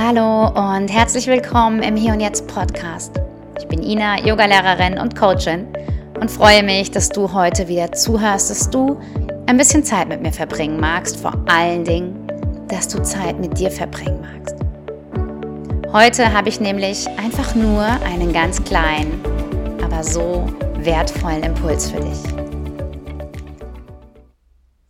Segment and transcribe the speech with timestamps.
[0.00, 3.20] Hallo und herzlich willkommen im Hier und Jetzt Podcast.
[3.58, 5.66] Ich bin Ina, Yogalehrerin und Coachin
[6.20, 8.96] und freue mich, dass du heute wieder zuhörst, dass du
[9.46, 12.28] ein bisschen Zeit mit mir verbringen magst, vor allen Dingen,
[12.68, 14.54] dass du Zeit mit dir verbringen magst.
[15.92, 19.20] Heute habe ich nämlich einfach nur einen ganz kleinen,
[19.82, 22.22] aber so wertvollen Impuls für dich.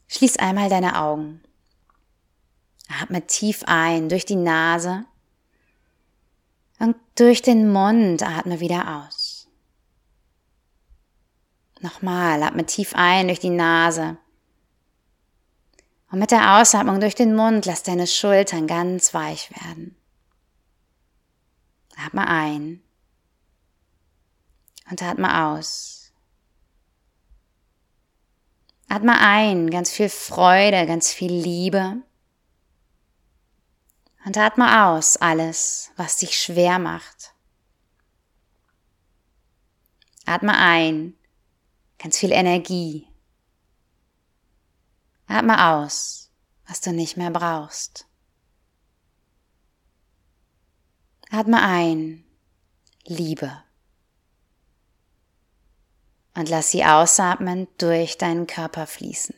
[0.08, 1.40] Schließ einmal deine Augen.
[2.88, 5.04] Atme tief ein durch die Nase
[6.78, 9.48] und durch den Mund atme wieder aus.
[11.80, 14.16] Nochmal, atme tief ein durch die Nase.
[16.10, 19.94] Und mit der Ausatmung durch den Mund lass deine Schultern ganz weich werden.
[21.96, 22.82] Atme ein
[24.90, 26.12] und atme aus.
[28.88, 32.02] Atme ein, ganz viel Freude, ganz viel Liebe.
[34.28, 37.32] Und atme aus alles, was dich schwer macht.
[40.26, 41.14] Atme ein,
[41.98, 43.08] ganz viel Energie.
[45.28, 46.30] Atme aus,
[46.66, 48.06] was du nicht mehr brauchst.
[51.30, 52.22] Atme ein,
[53.06, 53.64] Liebe.
[56.34, 59.34] Und lass sie ausatmen durch deinen Körper fließen.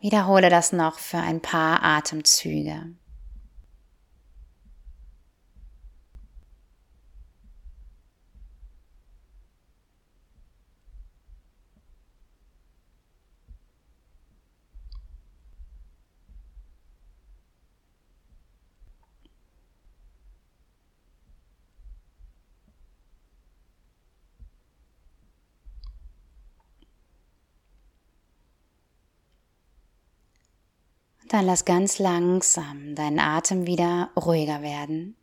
[0.00, 2.94] Wiederhole das noch für ein paar Atemzüge.
[31.28, 35.14] Dann lass ganz langsam deinen Atem wieder ruhiger werden.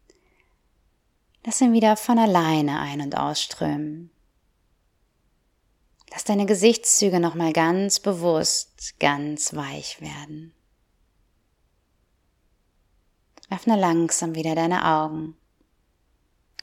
[1.44, 4.12] Lass ihn wieder von alleine ein- und ausströmen.
[6.12, 10.53] Lass deine Gesichtszüge nochmal ganz bewusst, ganz weich werden.
[13.50, 15.35] Öffne langsam wieder deine Augen.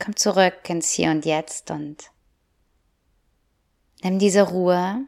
[0.01, 2.11] Komm zurück ins Hier und Jetzt und
[4.03, 5.07] nimm diese Ruhe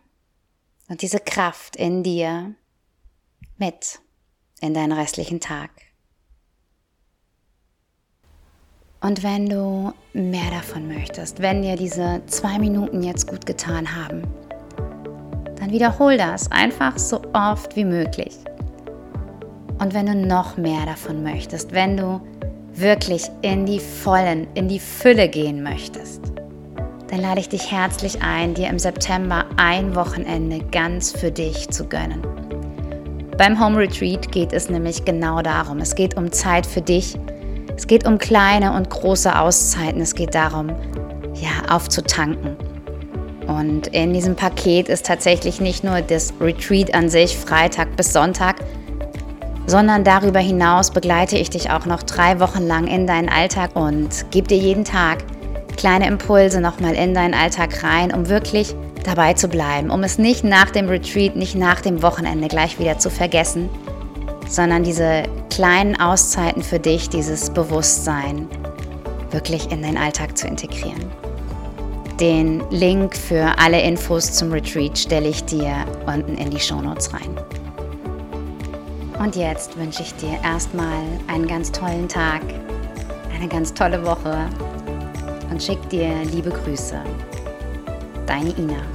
[0.88, 2.54] und diese Kraft in dir
[3.56, 4.00] mit
[4.60, 5.70] in deinen restlichen Tag.
[9.00, 14.22] Und wenn du mehr davon möchtest, wenn dir diese zwei Minuten jetzt gut getan haben,
[15.56, 18.34] dann wiederhol das einfach so oft wie möglich.
[19.78, 22.20] Und wenn du noch mehr davon möchtest, wenn du
[22.72, 26.22] wirklich in die Vollen, in die Fülle gehen möchtest,
[27.08, 31.86] dann lade ich dich herzlich ein, dir im September ein Wochenende ganz für dich zu
[31.86, 32.43] gönnen.
[33.36, 35.78] Beim Home Retreat geht es nämlich genau darum.
[35.78, 37.18] Es geht um Zeit für dich.
[37.76, 40.00] Es geht um kleine und große Auszeiten.
[40.00, 40.68] Es geht darum,
[41.34, 42.56] ja, aufzutanken.
[43.48, 48.56] Und in diesem Paket ist tatsächlich nicht nur das Retreat an sich, Freitag bis Sonntag,
[49.66, 54.30] sondern darüber hinaus begleite ich dich auch noch drei Wochen lang in deinen Alltag und
[54.30, 55.24] gebe dir jeden Tag
[55.76, 60.44] kleine Impulse nochmal in deinen Alltag rein, um wirklich dabei zu bleiben, um es nicht
[60.44, 63.68] nach dem Retreat, nicht nach dem Wochenende gleich wieder zu vergessen,
[64.48, 68.48] sondern diese kleinen Auszeiten für dich, dieses Bewusstsein
[69.30, 71.04] wirklich in den Alltag zu integrieren.
[72.20, 75.74] Den Link für alle Infos zum Retreat stelle ich dir
[76.06, 77.36] unten in die Shownotes rein.
[79.18, 82.42] Und jetzt wünsche ich dir erstmal einen ganz tollen Tag,
[83.34, 84.48] eine ganz tolle Woche
[85.50, 87.00] und schick dir liebe Grüße.
[88.26, 88.93] Deine Ina.